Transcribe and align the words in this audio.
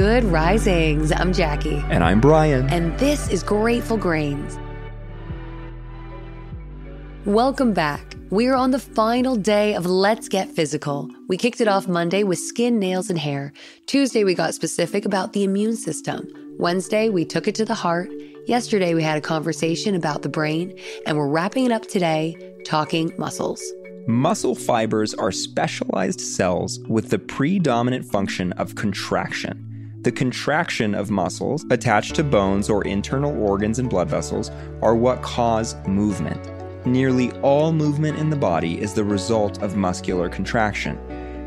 Good 0.00 0.24
risings. 0.24 1.12
I'm 1.12 1.30
Jackie. 1.30 1.84
And 1.90 2.02
I'm 2.02 2.22
Brian. 2.22 2.70
And 2.70 2.98
this 2.98 3.28
is 3.28 3.42
Grateful 3.42 3.98
Grains. 3.98 4.58
Welcome 7.26 7.74
back. 7.74 8.14
We're 8.30 8.54
on 8.54 8.70
the 8.70 8.78
final 8.78 9.36
day 9.36 9.74
of 9.74 9.84
Let's 9.84 10.26
Get 10.30 10.48
Physical. 10.48 11.10
We 11.28 11.36
kicked 11.36 11.60
it 11.60 11.68
off 11.68 11.86
Monday 11.86 12.22
with 12.22 12.38
skin, 12.38 12.78
nails, 12.78 13.10
and 13.10 13.18
hair. 13.18 13.52
Tuesday, 13.84 14.24
we 14.24 14.34
got 14.34 14.54
specific 14.54 15.04
about 15.04 15.34
the 15.34 15.44
immune 15.44 15.76
system. 15.76 16.26
Wednesday, 16.58 17.10
we 17.10 17.26
took 17.26 17.46
it 17.46 17.54
to 17.56 17.66
the 17.66 17.74
heart. 17.74 18.10
Yesterday, 18.46 18.94
we 18.94 19.02
had 19.02 19.18
a 19.18 19.20
conversation 19.20 19.94
about 19.94 20.22
the 20.22 20.30
brain. 20.30 20.78
And 21.04 21.18
we're 21.18 21.28
wrapping 21.28 21.66
it 21.66 21.72
up 21.72 21.82
today, 21.82 22.54
talking 22.64 23.12
muscles. 23.18 23.62
Muscle 24.06 24.54
fibers 24.54 25.12
are 25.12 25.30
specialized 25.30 26.22
cells 26.22 26.80
with 26.88 27.10
the 27.10 27.18
predominant 27.18 28.06
function 28.06 28.52
of 28.52 28.76
contraction. 28.76 29.66
The 30.02 30.12
contraction 30.12 30.94
of 30.94 31.10
muscles 31.10 31.66
attached 31.68 32.14
to 32.14 32.24
bones 32.24 32.70
or 32.70 32.82
internal 32.84 33.38
organs 33.42 33.78
and 33.78 33.90
blood 33.90 34.08
vessels 34.08 34.50
are 34.80 34.94
what 34.94 35.20
cause 35.20 35.76
movement. 35.86 36.40
Nearly 36.86 37.32
all 37.42 37.70
movement 37.70 38.18
in 38.18 38.30
the 38.30 38.36
body 38.36 38.80
is 38.80 38.94
the 38.94 39.04
result 39.04 39.62
of 39.62 39.76
muscular 39.76 40.30
contraction. 40.30 40.98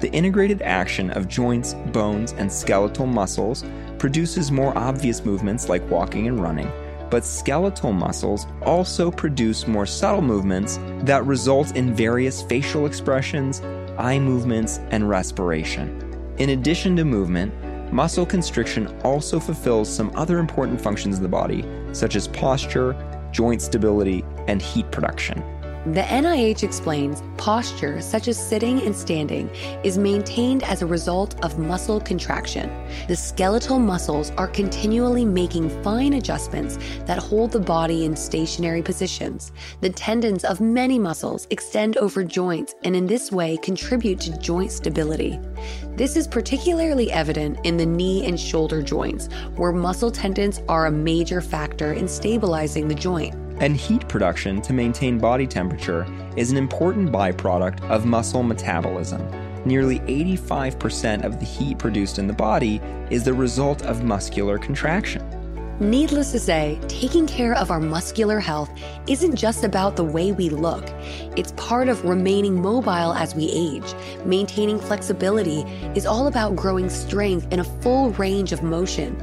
The 0.02 0.12
integrated 0.12 0.62
action 0.62 1.10
of 1.10 1.28
joints, 1.28 1.74
bones, 1.94 2.34
and 2.34 2.54
skeletal 2.54 3.08
muscles 3.08 3.66
produces 3.98 4.52
more 4.52 4.78
obvious 4.78 5.26
movements 5.26 5.68
like 5.68 5.90
walking 5.90 6.28
and 6.28 6.40
running, 6.40 6.72
but 7.10 7.26
skeletal 7.26 7.92
muscles 7.92 8.46
also 8.62 9.10
produce 9.10 9.68
more 9.68 9.88
subtle 9.88 10.22
movements 10.22 10.78
that 11.06 11.26
result 11.26 11.76
in 11.76 11.96
various 11.96 12.44
facial 12.44 12.86
expressions, 12.86 13.62
eye 13.98 14.20
movements, 14.20 14.78
and 14.92 15.10
respiration. 15.10 16.00
In 16.38 16.52
addition 16.52 16.96
to 16.98 17.04
movement, 17.04 17.52
Muscle 17.94 18.26
constriction 18.26 18.88
also 19.04 19.40
fulfills 19.40 19.88
some 19.88 20.12
other 20.16 20.40
important 20.40 20.82
functions 20.82 21.18
in 21.18 21.22
the 21.22 21.30
body, 21.30 21.64
such 21.92 22.16
as 22.16 22.28
posture, 22.30 22.96
joint 23.32 23.62
stability, 23.62 24.26
and 24.48 24.60
heat 24.60 24.90
production. 24.90 25.44
The 25.86 26.02
NIH 26.02 26.64
explains 26.64 27.22
posture, 27.36 28.00
such 28.00 28.30
as 28.30 28.38
sitting 28.38 28.82
and 28.84 28.96
standing, 28.96 29.50
is 29.84 29.98
maintained 29.98 30.64
as 30.64 30.82
a 30.82 30.86
result 30.86 31.36
of 31.44 31.60
muscle 31.60 32.00
contraction. 32.00 32.72
The 33.10 33.18
skeletal 33.18 33.80
muscles 33.80 34.32
are 34.38 34.48
continually 34.48 35.26
making 35.26 35.84
fine 35.84 36.14
adjustments 36.14 36.78
that 37.06 37.18
hold 37.18 37.52
the 37.52 37.60
body 37.60 38.06
in 38.06 38.16
stationary 38.16 38.82
positions. 38.82 39.52
The 39.82 39.90
tendons 39.90 40.46
of 40.46 40.62
many 40.62 40.98
muscles 40.98 41.48
extend 41.50 41.98
over 41.98 42.24
joints 42.24 42.76
and 42.86 42.96
in 42.96 43.06
this 43.06 43.30
way 43.30 43.58
contribute 43.58 44.22
to 44.22 44.38
joint 44.38 44.72
stability. 44.72 45.38
This 45.98 46.16
is 46.16 46.30
particularly 46.30 47.12
evident 47.12 47.60
in 47.66 47.76
the 47.76 47.86
knee 47.86 48.26
and 48.26 48.40
shoulder 48.40 48.82
joints, 48.82 49.28
where 49.58 49.74
muscle 49.74 50.12
tendons 50.12 50.62
are 50.70 50.86
a 50.86 50.92
major 50.92 51.42
factor 51.42 51.92
in 51.92 52.08
stabilizing 52.08 52.88
the 52.88 52.96
joint 52.96 53.36
and 53.64 53.78
heat 53.78 54.06
production 54.10 54.62
to 54.62 54.74
maintain 54.74 55.18
body 55.18 55.48
temperature 55.48 56.06
is 56.36 56.52
an 56.52 56.58
important 56.58 57.10
byproduct 57.10 57.82
of 57.90 58.06
muscle 58.06 58.44
metabolism. 58.44 59.26
Nearly 59.64 60.00
85% 60.00 61.24
of 61.24 61.40
the 61.40 61.46
heat 61.46 61.78
produced 61.78 62.20
in 62.20 62.28
the 62.28 62.34
body 62.34 62.82
is 63.10 63.24
the 63.24 63.34
result 63.34 63.82
of 63.84 64.04
muscular 64.04 64.58
contraction. 64.58 65.43
Needless 65.80 66.32
to 66.34 66.40
say, 66.40 66.80
taking 66.88 67.26
care 67.26 67.56
of 67.56 67.72
our 67.72 67.80
muscular 67.80 68.40
health 68.40 68.70
isn't 69.08 69.36
just 69.36 69.64
about 69.64 69.96
the 69.96 70.04
way 70.04 70.32
we 70.32 70.50
look. 70.50 70.84
It's 71.36 71.52
part 71.54 71.90
of 71.90 72.06
remaining 72.06 72.62
mobile 72.62 73.14
as 73.14 73.34
we 73.34 73.50
age. 73.52 73.96
Maintaining 74.24 74.80
flexibility 74.80 75.62
is 75.96 76.06
all 76.06 76.28
about 76.28 76.56
growing 76.56 76.90
strength 76.90 77.52
in 77.52 77.60
a 77.60 77.64
full 77.64 78.12
range 78.12 78.52
of 78.52 78.62
motion. 78.62 79.18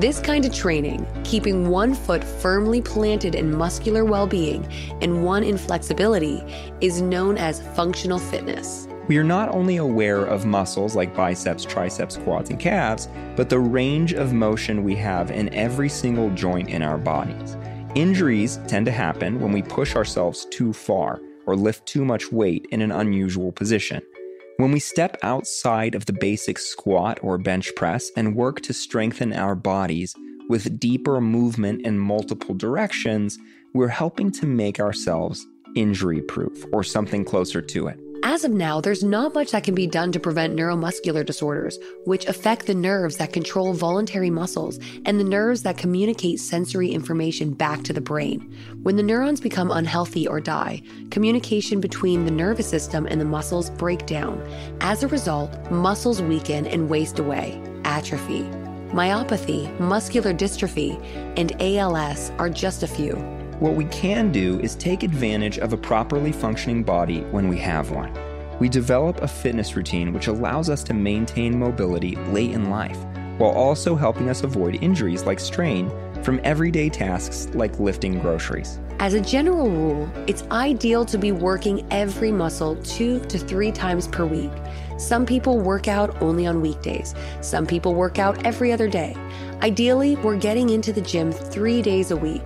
This 0.00 0.20
kind 0.20 0.44
of 0.44 0.54
training, 0.54 1.04
keeping 1.24 1.68
one 1.68 1.92
foot 1.92 2.22
firmly 2.22 2.80
planted 2.80 3.34
in 3.34 3.56
muscular 3.56 4.04
well 4.04 4.28
being 4.28 4.64
and 5.02 5.24
one 5.24 5.42
in 5.42 5.58
flexibility, 5.58 6.40
is 6.80 7.02
known 7.02 7.36
as 7.36 7.62
functional 7.74 8.20
fitness. 8.20 8.85
We 9.08 9.18
are 9.18 9.24
not 9.24 9.50
only 9.50 9.76
aware 9.76 10.24
of 10.24 10.46
muscles 10.46 10.96
like 10.96 11.14
biceps, 11.14 11.64
triceps, 11.64 12.16
quads, 12.16 12.50
and 12.50 12.58
calves, 12.58 13.08
but 13.36 13.48
the 13.48 13.60
range 13.60 14.12
of 14.12 14.32
motion 14.32 14.82
we 14.82 14.96
have 14.96 15.30
in 15.30 15.54
every 15.54 15.88
single 15.88 16.28
joint 16.30 16.70
in 16.70 16.82
our 16.82 16.98
bodies. 16.98 17.56
Injuries 17.94 18.58
tend 18.66 18.84
to 18.86 18.92
happen 18.92 19.38
when 19.40 19.52
we 19.52 19.62
push 19.62 19.94
ourselves 19.94 20.44
too 20.50 20.72
far 20.72 21.20
or 21.46 21.54
lift 21.54 21.86
too 21.86 22.04
much 22.04 22.32
weight 22.32 22.66
in 22.72 22.82
an 22.82 22.90
unusual 22.90 23.52
position. 23.52 24.02
When 24.56 24.72
we 24.72 24.80
step 24.80 25.16
outside 25.22 25.94
of 25.94 26.06
the 26.06 26.12
basic 26.12 26.58
squat 26.58 27.20
or 27.22 27.38
bench 27.38 27.76
press 27.76 28.10
and 28.16 28.34
work 28.34 28.60
to 28.62 28.72
strengthen 28.72 29.32
our 29.32 29.54
bodies 29.54 30.16
with 30.48 30.80
deeper 30.80 31.20
movement 31.20 31.86
in 31.86 31.96
multiple 31.96 32.56
directions, 32.56 33.38
we're 33.72 33.86
helping 33.86 34.32
to 34.32 34.46
make 34.46 34.80
ourselves 34.80 35.46
injury 35.76 36.22
proof 36.22 36.64
or 36.72 36.82
something 36.82 37.24
closer 37.24 37.60
to 37.60 37.86
it. 37.86 38.00
As 38.22 38.44
of 38.44 38.50
now, 38.50 38.80
there's 38.80 39.02
not 39.02 39.34
much 39.34 39.50
that 39.50 39.64
can 39.64 39.74
be 39.74 39.86
done 39.86 40.12
to 40.12 40.20
prevent 40.20 40.56
neuromuscular 40.56 41.24
disorders, 41.24 41.78
which 42.04 42.26
affect 42.26 42.66
the 42.66 42.74
nerves 42.74 43.16
that 43.16 43.32
control 43.32 43.72
voluntary 43.72 44.30
muscles 44.30 44.78
and 45.04 45.18
the 45.18 45.24
nerves 45.24 45.62
that 45.62 45.78
communicate 45.78 46.40
sensory 46.40 46.90
information 46.90 47.52
back 47.52 47.82
to 47.84 47.92
the 47.92 48.00
brain. 48.00 48.54
When 48.82 48.96
the 48.96 49.02
neurons 49.02 49.40
become 49.40 49.70
unhealthy 49.70 50.26
or 50.26 50.40
die, 50.40 50.82
communication 51.10 51.80
between 51.80 52.24
the 52.24 52.30
nervous 52.30 52.68
system 52.68 53.06
and 53.06 53.20
the 53.20 53.24
muscles 53.24 53.70
break 53.70 54.06
down. 54.06 54.40
As 54.80 55.02
a 55.02 55.08
result, 55.08 55.70
muscles 55.70 56.22
weaken 56.22 56.66
and 56.66 56.88
waste 56.88 57.18
away, 57.18 57.60
atrophy. 57.84 58.42
Myopathy, 58.90 59.78
muscular 59.78 60.32
dystrophy, 60.32 61.02
and 61.36 61.52
ALS 61.60 62.30
are 62.38 62.48
just 62.48 62.82
a 62.82 62.86
few. 62.86 63.14
What 63.58 63.72
we 63.72 63.86
can 63.86 64.32
do 64.32 64.60
is 64.60 64.74
take 64.74 65.02
advantage 65.02 65.58
of 65.58 65.72
a 65.72 65.78
properly 65.78 66.30
functioning 66.30 66.82
body 66.82 67.20
when 67.30 67.48
we 67.48 67.56
have 67.56 67.90
one. 67.90 68.12
We 68.58 68.68
develop 68.68 69.22
a 69.22 69.28
fitness 69.28 69.74
routine 69.74 70.12
which 70.12 70.26
allows 70.26 70.68
us 70.68 70.84
to 70.84 70.92
maintain 70.92 71.58
mobility 71.58 72.16
late 72.16 72.50
in 72.50 72.68
life, 72.68 72.98
while 73.38 73.52
also 73.52 73.96
helping 73.96 74.28
us 74.28 74.42
avoid 74.42 74.82
injuries 74.82 75.24
like 75.24 75.40
strain 75.40 75.90
from 76.22 76.38
everyday 76.44 76.90
tasks 76.90 77.48
like 77.54 77.80
lifting 77.80 78.18
groceries. 78.18 78.78
As 78.98 79.14
a 79.14 79.22
general 79.22 79.70
rule, 79.70 80.10
it's 80.26 80.42
ideal 80.50 81.06
to 81.06 81.16
be 81.16 81.32
working 81.32 81.86
every 81.90 82.32
muscle 82.32 82.76
two 82.82 83.20
to 83.20 83.38
three 83.38 83.72
times 83.72 84.06
per 84.06 84.26
week. 84.26 84.52
Some 84.98 85.24
people 85.24 85.60
work 85.60 85.88
out 85.88 86.20
only 86.20 86.46
on 86.46 86.60
weekdays, 86.60 87.14
some 87.40 87.66
people 87.66 87.94
work 87.94 88.18
out 88.18 88.44
every 88.44 88.70
other 88.70 88.86
day. 88.88 89.16
Ideally, 89.62 90.16
we're 90.16 90.36
getting 90.36 90.68
into 90.68 90.92
the 90.92 91.00
gym 91.00 91.32
three 91.32 91.80
days 91.80 92.10
a 92.10 92.16
week 92.16 92.42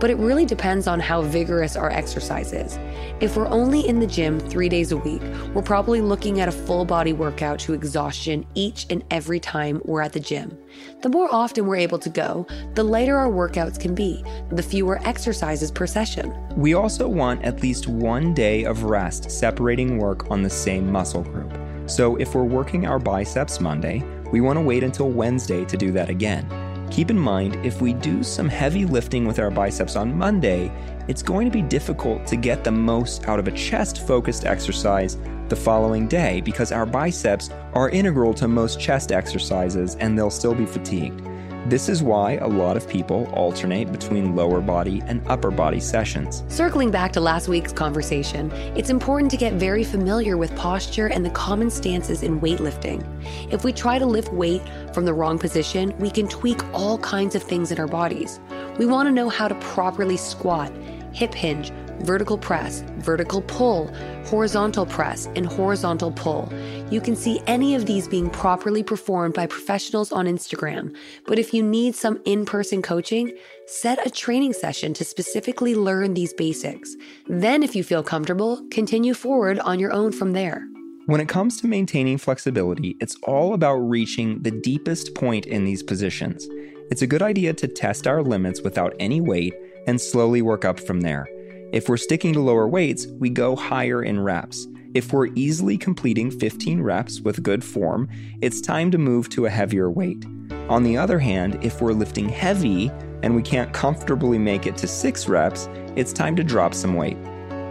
but 0.00 0.10
it 0.10 0.16
really 0.16 0.44
depends 0.44 0.86
on 0.86 1.00
how 1.00 1.22
vigorous 1.22 1.76
our 1.76 1.90
exercise 1.90 2.52
is. 2.52 2.78
If 3.20 3.36
we're 3.36 3.48
only 3.48 3.86
in 3.86 4.00
the 4.00 4.06
gym 4.06 4.40
three 4.40 4.68
days 4.68 4.92
a 4.92 4.96
week, 4.96 5.22
we're 5.54 5.62
probably 5.62 6.00
looking 6.00 6.40
at 6.40 6.48
a 6.48 6.52
full 6.52 6.84
body 6.84 7.12
workout 7.12 7.58
to 7.60 7.72
exhaustion 7.72 8.46
each 8.54 8.86
and 8.90 9.04
every 9.10 9.38
time 9.38 9.80
we're 9.84 10.02
at 10.02 10.12
the 10.12 10.20
gym. 10.20 10.58
The 11.02 11.08
more 11.08 11.32
often 11.32 11.66
we're 11.66 11.76
able 11.76 11.98
to 12.00 12.08
go, 12.08 12.46
the 12.74 12.84
lighter 12.84 13.16
our 13.16 13.30
workouts 13.30 13.78
can 13.78 13.94
be, 13.94 14.24
the 14.50 14.62
fewer 14.62 15.00
exercises 15.06 15.70
per 15.70 15.86
session. 15.86 16.34
We 16.56 16.74
also 16.74 17.08
want 17.08 17.42
at 17.44 17.62
least 17.62 17.86
one 17.88 18.34
day 18.34 18.64
of 18.64 18.84
rest 18.84 19.30
separating 19.30 19.98
work 19.98 20.30
on 20.30 20.42
the 20.42 20.50
same 20.50 20.90
muscle 20.90 21.22
group. 21.22 21.52
So 21.86 22.16
if 22.16 22.34
we're 22.34 22.44
working 22.44 22.86
our 22.86 22.98
biceps 22.98 23.60
Monday, 23.60 24.02
we 24.32 24.40
want 24.40 24.56
to 24.56 24.62
wait 24.62 24.82
until 24.82 25.10
Wednesday 25.10 25.64
to 25.66 25.76
do 25.76 25.92
that 25.92 26.08
again. 26.08 26.48
Keep 26.92 27.10
in 27.10 27.18
mind, 27.18 27.56
if 27.64 27.80
we 27.80 27.94
do 27.94 28.22
some 28.22 28.50
heavy 28.50 28.84
lifting 28.84 29.24
with 29.26 29.38
our 29.38 29.50
biceps 29.50 29.96
on 29.96 30.14
Monday, 30.14 30.70
it's 31.08 31.22
going 31.22 31.46
to 31.46 31.50
be 31.50 31.62
difficult 31.62 32.26
to 32.26 32.36
get 32.36 32.64
the 32.64 32.70
most 32.70 33.26
out 33.26 33.38
of 33.38 33.48
a 33.48 33.52
chest 33.52 34.06
focused 34.06 34.44
exercise 34.44 35.16
the 35.48 35.56
following 35.56 36.06
day 36.06 36.42
because 36.42 36.70
our 36.70 36.84
biceps 36.84 37.48
are 37.72 37.88
integral 37.88 38.34
to 38.34 38.46
most 38.46 38.78
chest 38.78 39.10
exercises 39.10 39.94
and 40.00 40.18
they'll 40.18 40.28
still 40.28 40.54
be 40.54 40.66
fatigued. 40.66 41.26
This 41.66 41.88
is 41.88 42.02
why 42.02 42.38
a 42.38 42.48
lot 42.48 42.76
of 42.76 42.88
people 42.88 43.30
alternate 43.34 43.92
between 43.92 44.34
lower 44.34 44.60
body 44.60 45.00
and 45.06 45.22
upper 45.28 45.52
body 45.52 45.78
sessions. 45.78 46.42
Circling 46.48 46.90
back 46.90 47.12
to 47.12 47.20
last 47.20 47.46
week's 47.46 47.72
conversation, 47.72 48.50
it's 48.76 48.90
important 48.90 49.30
to 49.30 49.36
get 49.36 49.52
very 49.54 49.84
familiar 49.84 50.36
with 50.36 50.54
posture 50.56 51.06
and 51.06 51.24
the 51.24 51.30
common 51.30 51.70
stances 51.70 52.24
in 52.24 52.40
weightlifting. 52.40 53.06
If 53.52 53.62
we 53.62 53.72
try 53.72 54.00
to 54.00 54.06
lift 54.06 54.32
weight 54.32 54.62
from 54.92 55.04
the 55.04 55.14
wrong 55.14 55.38
position, 55.38 55.96
we 55.98 56.10
can 56.10 56.26
tweak 56.26 56.60
all 56.74 56.98
kinds 56.98 57.36
of 57.36 57.44
things 57.44 57.70
in 57.70 57.78
our 57.78 57.86
bodies. 57.86 58.40
We 58.76 58.86
want 58.86 59.06
to 59.06 59.12
know 59.12 59.28
how 59.28 59.46
to 59.46 59.54
properly 59.54 60.16
squat, 60.16 60.72
hip 61.12 61.32
hinge, 61.32 61.70
vertical 62.00 62.38
press, 62.38 62.82
vertical 62.98 63.40
pull, 63.42 63.86
horizontal 64.24 64.86
press, 64.86 65.28
and 65.36 65.46
horizontal 65.46 66.10
pull. 66.10 66.52
You 66.92 67.00
can 67.00 67.16
see 67.16 67.40
any 67.46 67.74
of 67.74 67.86
these 67.86 68.06
being 68.06 68.28
properly 68.28 68.82
performed 68.82 69.32
by 69.32 69.46
professionals 69.46 70.12
on 70.12 70.26
Instagram. 70.26 70.94
But 71.26 71.38
if 71.38 71.54
you 71.54 71.62
need 71.62 71.94
some 71.94 72.20
in 72.26 72.44
person 72.44 72.82
coaching, 72.82 73.32
set 73.66 74.06
a 74.06 74.10
training 74.10 74.52
session 74.52 74.92
to 74.92 75.04
specifically 75.06 75.74
learn 75.74 76.12
these 76.12 76.34
basics. 76.34 76.94
Then, 77.26 77.62
if 77.62 77.74
you 77.74 77.82
feel 77.82 78.02
comfortable, 78.02 78.62
continue 78.70 79.14
forward 79.14 79.58
on 79.60 79.78
your 79.78 79.90
own 79.90 80.12
from 80.12 80.34
there. 80.34 80.68
When 81.06 81.22
it 81.22 81.30
comes 81.30 81.58
to 81.62 81.66
maintaining 81.66 82.18
flexibility, 82.18 82.98
it's 83.00 83.16
all 83.22 83.54
about 83.54 83.76
reaching 83.76 84.42
the 84.42 84.50
deepest 84.50 85.14
point 85.14 85.46
in 85.46 85.64
these 85.64 85.82
positions. 85.82 86.46
It's 86.90 87.00
a 87.00 87.06
good 87.06 87.22
idea 87.22 87.54
to 87.54 87.68
test 87.68 88.06
our 88.06 88.22
limits 88.22 88.60
without 88.60 88.92
any 89.00 89.22
weight 89.22 89.54
and 89.86 89.98
slowly 89.98 90.42
work 90.42 90.66
up 90.66 90.78
from 90.78 91.00
there. 91.00 91.26
If 91.72 91.88
we're 91.88 91.96
sticking 91.96 92.34
to 92.34 92.40
lower 92.40 92.68
weights, 92.68 93.06
we 93.18 93.30
go 93.30 93.56
higher 93.56 94.02
in 94.02 94.20
reps. 94.20 94.66
If 94.94 95.10
we're 95.10 95.28
easily 95.34 95.78
completing 95.78 96.30
15 96.30 96.82
reps 96.82 97.22
with 97.22 97.42
good 97.42 97.64
form, 97.64 98.10
it's 98.42 98.60
time 98.60 98.90
to 98.90 98.98
move 98.98 99.30
to 99.30 99.46
a 99.46 99.50
heavier 99.50 99.90
weight. 99.90 100.26
On 100.68 100.82
the 100.82 100.98
other 100.98 101.18
hand, 101.18 101.58
if 101.64 101.80
we're 101.80 101.94
lifting 101.94 102.28
heavy 102.28 102.90
and 103.22 103.34
we 103.34 103.40
can't 103.40 103.72
comfortably 103.72 104.38
make 104.38 104.66
it 104.66 104.76
to 104.76 104.86
6 104.86 105.28
reps, 105.28 105.66
it's 105.96 106.12
time 106.12 106.36
to 106.36 106.44
drop 106.44 106.74
some 106.74 106.94
weight. 106.94 107.16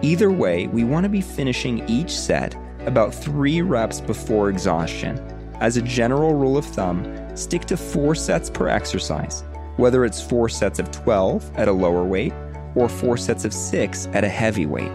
Either 0.01 0.31
way, 0.31 0.65
we 0.67 0.83
want 0.83 1.03
to 1.03 1.09
be 1.09 1.21
finishing 1.21 1.87
each 1.87 2.09
set 2.09 2.55
about 2.87 3.13
3 3.13 3.61
reps 3.61 4.01
before 4.01 4.49
exhaustion. 4.49 5.19
As 5.59 5.77
a 5.77 5.81
general 5.83 6.33
rule 6.33 6.57
of 6.57 6.65
thumb, 6.65 7.05
stick 7.37 7.65
to 7.65 7.77
4 7.77 8.15
sets 8.15 8.49
per 8.49 8.67
exercise, 8.67 9.43
whether 9.77 10.05
it's 10.05 10.23
4 10.23 10.49
sets 10.49 10.79
of 10.79 10.89
12 10.89 11.51
at 11.55 11.67
a 11.67 11.71
lower 11.71 12.03
weight 12.03 12.33
or 12.75 12.89
four 12.89 13.17
sets 13.17 13.45
of 13.45 13.53
six 13.53 14.07
at 14.13 14.23
a 14.23 14.29
heavy 14.29 14.65
weight. 14.65 14.91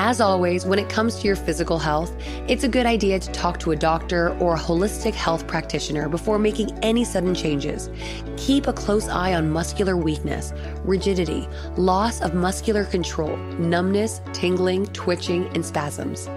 As 0.00 0.20
always, 0.20 0.64
when 0.64 0.78
it 0.78 0.88
comes 0.88 1.16
to 1.16 1.26
your 1.26 1.34
physical 1.34 1.76
health, 1.76 2.14
it's 2.46 2.62
a 2.62 2.68
good 2.68 2.86
idea 2.86 3.18
to 3.18 3.32
talk 3.32 3.58
to 3.58 3.72
a 3.72 3.76
doctor 3.76 4.28
or 4.38 4.54
a 4.54 4.56
holistic 4.56 5.12
health 5.12 5.48
practitioner 5.48 6.08
before 6.08 6.38
making 6.38 6.70
any 6.84 7.04
sudden 7.04 7.34
changes. 7.34 7.90
Keep 8.36 8.68
a 8.68 8.72
close 8.72 9.08
eye 9.08 9.34
on 9.34 9.50
muscular 9.50 9.96
weakness, 9.96 10.52
rigidity, 10.84 11.48
loss 11.76 12.20
of 12.20 12.32
muscular 12.32 12.84
control, 12.84 13.36
numbness, 13.58 14.20
tingling, 14.32 14.86
twitching, 14.92 15.48
and 15.48 15.66
spasms. 15.66 16.28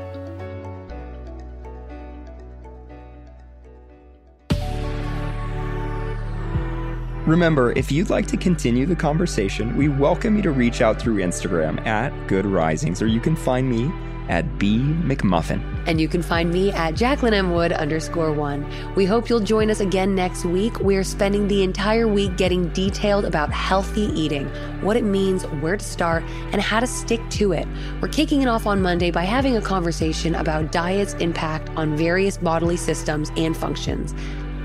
Remember, 7.27 7.71
if 7.73 7.91
you'd 7.91 8.09
like 8.09 8.25
to 8.27 8.37
continue 8.37 8.87
the 8.87 8.95
conversation, 8.95 9.77
we 9.77 9.89
welcome 9.89 10.35
you 10.35 10.41
to 10.41 10.49
reach 10.49 10.81
out 10.81 10.99
through 10.99 11.17
Instagram 11.17 11.85
at 11.85 12.11
Good 12.27 12.47
Risings, 12.47 12.99
or 12.99 13.05
you 13.05 13.19
can 13.19 13.35
find 13.35 13.69
me 13.69 13.91
at 14.27 14.57
B 14.57 14.79
McMuffin. 14.79 15.61
And 15.85 16.01
you 16.01 16.07
can 16.07 16.23
find 16.23 16.51
me 16.51 16.71
at 16.71 16.95
Jacqueline 16.95 17.35
M. 17.35 17.53
Wood 17.53 17.73
underscore 17.73 18.33
one. 18.33 18.65
We 18.95 19.05
hope 19.05 19.29
you'll 19.29 19.39
join 19.39 19.69
us 19.69 19.81
again 19.81 20.15
next 20.15 20.45
week. 20.45 20.79
We're 20.79 21.03
spending 21.03 21.47
the 21.47 21.61
entire 21.61 22.07
week 22.07 22.37
getting 22.37 22.69
detailed 22.69 23.25
about 23.25 23.51
healthy 23.51 24.05
eating, 24.19 24.47
what 24.81 24.97
it 24.97 25.03
means, 25.03 25.43
where 25.61 25.77
to 25.77 25.83
start, 25.83 26.23
and 26.53 26.59
how 26.59 26.79
to 26.79 26.87
stick 26.87 27.21
to 27.31 27.51
it. 27.51 27.67
We're 28.01 28.07
kicking 28.07 28.41
it 28.41 28.47
off 28.47 28.65
on 28.65 28.81
Monday 28.81 29.11
by 29.11 29.25
having 29.25 29.57
a 29.57 29.61
conversation 29.61 30.33
about 30.33 30.71
diet's 30.71 31.13
impact 31.15 31.69
on 31.75 31.95
various 31.95 32.37
bodily 32.37 32.77
systems 32.77 33.31
and 33.37 33.55
functions. 33.55 34.15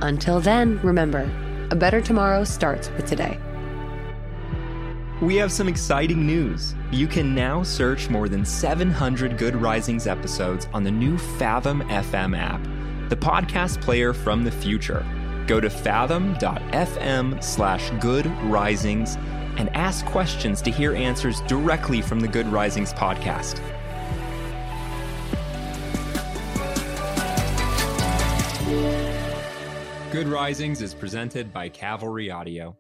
Until 0.01 0.41
then, 0.41 0.81
remember, 0.83 1.31
a 1.71 1.77
better 1.77 2.01
tomorrow 2.01 2.45
starts 2.45 2.91
with 2.91 3.07
today. 3.07 3.39
We 5.23 5.37
have 5.37 5.51
some 5.51 5.67
exciting 5.67 6.27
news. 6.27 6.75
You 6.91 7.07
can 7.07 7.35
now 7.35 7.63
search 7.63 8.11
more 8.11 8.29
than 8.29 8.45
700 8.45 9.39
Good 9.39 9.57
Risings 9.57 10.07
episodes 10.07 10.69
on 10.75 10.85
the 10.85 10.91
new 10.91 11.17
Fathom 11.17 11.81
FM 11.89 12.37
app, 12.37 12.63
the 13.09 13.17
podcast 13.17 13.81
player 13.81 14.13
from 14.13 14.45
the 14.45 14.51
future. 14.51 15.07
Go 15.47 15.59
to 15.59 15.71
fathom.fm 15.71 17.43
slash 17.43 17.91
good 17.99 18.27
risings 18.43 19.17
and 19.57 19.75
ask 19.75 20.05
questions 20.05 20.61
to 20.61 20.71
hear 20.71 20.95
answers 20.95 21.41
directly 21.43 22.03
from 22.03 22.21
the 22.21 22.29
Good 22.29 22.47
Risings 22.49 22.93
podcast. 22.93 23.61
Good 30.17 30.29
Risings 30.29 30.81
is 30.81 30.95
presented 30.95 31.53
by 31.53 31.69
Cavalry 31.69 32.31
Audio. 32.31 32.75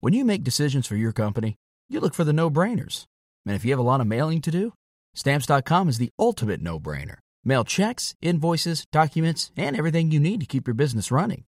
When 0.00 0.14
you 0.14 0.24
make 0.24 0.42
decisions 0.42 0.86
for 0.86 0.96
your 0.96 1.12
company, 1.12 1.56
you 1.90 2.00
look 2.00 2.14
for 2.14 2.24
the 2.24 2.32
no 2.32 2.48
brainers. 2.48 3.04
And 3.44 3.54
if 3.54 3.62
you 3.62 3.72
have 3.72 3.78
a 3.78 3.82
lot 3.82 4.00
of 4.00 4.06
mailing 4.06 4.40
to 4.40 4.50
do, 4.50 4.72
stamps.com 5.14 5.90
is 5.90 5.98
the 5.98 6.08
ultimate 6.18 6.62
no 6.62 6.80
brainer. 6.80 7.16
Mail 7.44 7.62
checks, 7.62 8.14
invoices, 8.22 8.86
documents, 8.90 9.52
and 9.54 9.76
everything 9.76 10.10
you 10.10 10.18
need 10.18 10.40
to 10.40 10.46
keep 10.46 10.66
your 10.66 10.72
business 10.72 11.10
running. 11.10 11.44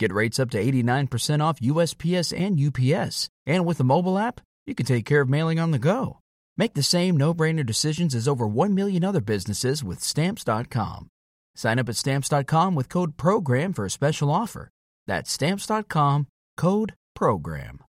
Get 0.00 0.12
rates 0.12 0.40
up 0.40 0.50
to 0.50 0.60
89% 0.60 1.40
off 1.40 1.60
USPS 1.60 2.36
and 2.36 2.58
UPS. 2.58 3.28
And 3.46 3.64
with 3.64 3.78
the 3.78 3.84
mobile 3.84 4.18
app, 4.18 4.40
you 4.66 4.74
can 4.74 4.86
take 4.86 5.06
care 5.06 5.20
of 5.20 5.28
mailing 5.28 5.60
on 5.60 5.70
the 5.70 5.78
go. 5.78 6.18
Make 6.56 6.74
the 6.74 6.82
same 6.82 7.16
no 7.16 7.32
brainer 7.32 7.64
decisions 7.64 8.12
as 8.12 8.26
over 8.26 8.48
1 8.48 8.74
million 8.74 9.04
other 9.04 9.20
businesses 9.20 9.84
with 9.84 10.02
stamps.com. 10.02 11.10
Sign 11.58 11.80
up 11.80 11.88
at 11.88 11.96
stamps.com 11.96 12.76
with 12.76 12.88
code 12.88 13.16
PROGRAM 13.16 13.72
for 13.72 13.84
a 13.84 13.90
special 13.90 14.30
offer. 14.30 14.68
That's 15.08 15.32
stamps.com 15.32 16.28
code 16.56 16.94
PROGRAM. 17.16 17.87